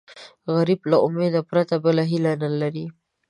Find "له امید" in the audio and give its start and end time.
0.91-1.33